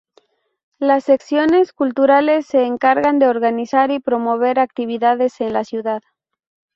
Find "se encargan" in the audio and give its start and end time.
2.47-3.19